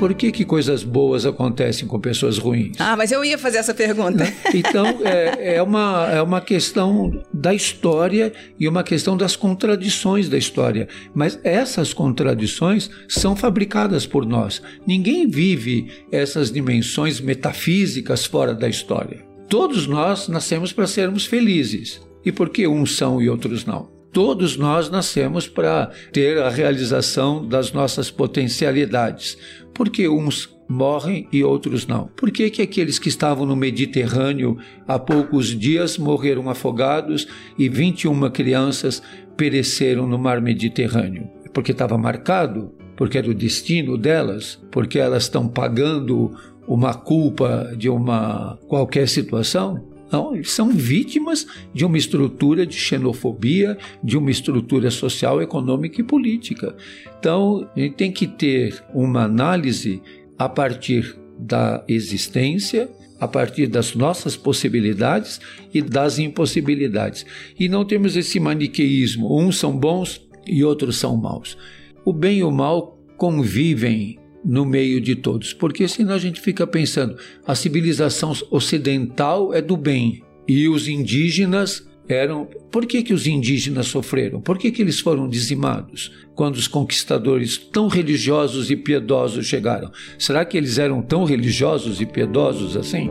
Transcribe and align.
por 0.00 0.14
que, 0.14 0.32
que 0.32 0.46
coisas 0.46 0.82
boas 0.82 1.26
acontecem 1.26 1.86
com 1.86 2.00
pessoas 2.00 2.38
ruins? 2.38 2.74
Ah, 2.78 2.96
mas 2.96 3.12
eu 3.12 3.22
ia 3.22 3.36
fazer 3.36 3.58
essa 3.58 3.74
pergunta. 3.74 4.24
Né? 4.24 4.34
Então, 4.54 4.86
é, 5.04 5.56
é, 5.56 5.62
uma, 5.62 6.08
é 6.10 6.22
uma 6.22 6.40
questão 6.40 7.22
da 7.34 7.52
história 7.52 8.32
e 8.58 8.66
uma 8.66 8.82
questão 8.82 9.14
das 9.14 9.36
contradições 9.36 10.26
da 10.26 10.38
história. 10.38 10.88
Mas 11.14 11.38
essas 11.44 11.92
contradições 11.92 12.88
são 13.10 13.36
fabricadas 13.36 14.06
por 14.06 14.24
nós. 14.24 14.62
Ninguém 14.86 15.28
vive 15.28 15.90
essas 16.10 16.50
dimensões 16.50 17.20
metafísicas 17.20 18.24
fora 18.24 18.54
da 18.54 18.70
história. 18.70 19.22
Todos 19.50 19.86
nós 19.86 20.28
nascemos 20.28 20.72
para 20.72 20.86
sermos 20.86 21.26
felizes. 21.26 22.00
E 22.24 22.32
por 22.32 22.48
que 22.48 22.66
uns 22.66 22.96
são 22.96 23.20
e 23.20 23.28
outros 23.28 23.66
não? 23.66 23.99
Todos 24.12 24.56
nós 24.56 24.90
nascemos 24.90 25.46
para 25.46 25.90
ter 26.12 26.38
a 26.38 26.48
realização 26.48 27.46
das 27.46 27.72
nossas 27.72 28.10
potencialidades. 28.10 29.38
Porque 29.72 30.08
uns 30.08 30.48
morrem 30.68 31.28
e 31.32 31.42
outros 31.42 31.86
não? 31.86 32.08
Por 32.16 32.30
que, 32.30 32.48
que 32.50 32.62
aqueles 32.62 32.98
que 32.98 33.08
estavam 33.08 33.46
no 33.46 33.56
Mediterrâneo 33.56 34.56
há 34.86 34.98
poucos 34.98 35.48
dias 35.48 35.98
morreram 35.98 36.48
afogados 36.48 37.26
e 37.58 37.68
21 37.68 38.30
crianças 38.30 39.02
pereceram 39.36 40.06
no 40.06 40.18
mar 40.18 40.40
Mediterrâneo? 40.40 41.28
Porque 41.52 41.72
estava 41.72 41.98
marcado? 41.98 42.72
Porque 42.96 43.18
era 43.18 43.30
o 43.30 43.34
destino 43.34 43.96
delas? 43.96 44.60
Porque 44.70 44.98
elas 44.98 45.24
estão 45.24 45.48
pagando 45.48 46.36
uma 46.68 46.94
culpa 46.94 47.72
de 47.76 47.88
uma 47.88 48.58
qualquer 48.68 49.08
situação? 49.08 49.88
Não, 50.10 50.42
são 50.42 50.70
vítimas 50.70 51.46
de 51.72 51.84
uma 51.84 51.96
estrutura 51.96 52.66
de 52.66 52.74
xenofobia, 52.74 53.78
de 54.02 54.18
uma 54.18 54.30
estrutura 54.30 54.90
social, 54.90 55.40
econômica 55.40 56.00
e 56.00 56.04
política. 56.04 56.74
Então, 57.18 57.68
a 57.76 57.80
gente 57.80 57.94
tem 57.94 58.10
que 58.10 58.26
ter 58.26 58.82
uma 58.92 59.24
análise 59.24 60.02
a 60.38 60.48
partir 60.48 61.16
da 61.38 61.84
existência, 61.86 62.90
a 63.20 63.28
partir 63.28 63.66
das 63.66 63.94
nossas 63.94 64.36
possibilidades 64.36 65.40
e 65.72 65.80
das 65.80 66.18
impossibilidades. 66.18 67.24
E 67.58 67.68
não 67.68 67.84
temos 67.84 68.16
esse 68.16 68.40
maniqueísmo, 68.40 69.38
uns 69.38 69.58
são 69.58 69.76
bons 69.76 70.26
e 70.46 70.64
outros 70.64 70.96
são 70.96 71.16
maus. 71.16 71.56
O 72.04 72.12
bem 72.12 72.38
e 72.38 72.44
o 72.44 72.50
mal 72.50 72.98
convivem 73.16 74.18
no 74.44 74.64
meio 74.64 75.00
de 75.00 75.14
todos, 75.14 75.52
porque 75.52 75.86
senão 75.86 76.14
a 76.14 76.18
gente 76.18 76.40
fica 76.40 76.66
pensando, 76.66 77.16
a 77.46 77.54
civilização 77.54 78.32
ocidental 78.50 79.52
é 79.52 79.60
do 79.60 79.76
bem 79.76 80.22
e 80.48 80.68
os 80.68 80.88
indígenas 80.88 81.86
eram. 82.08 82.48
Por 82.70 82.86
que, 82.86 83.02
que 83.02 83.12
os 83.12 83.26
indígenas 83.26 83.86
sofreram? 83.86 84.40
Por 84.40 84.58
que, 84.58 84.70
que 84.70 84.82
eles 84.82 85.00
foram 85.00 85.28
dizimados 85.28 86.10
quando 86.34 86.56
os 86.56 86.66
conquistadores 86.66 87.56
tão 87.56 87.88
religiosos 87.88 88.70
e 88.70 88.76
piedosos 88.76 89.46
chegaram? 89.46 89.90
Será 90.18 90.44
que 90.44 90.56
eles 90.56 90.78
eram 90.78 91.02
tão 91.02 91.24
religiosos 91.24 92.00
e 92.00 92.06
piedosos 92.06 92.76
assim? 92.76 93.10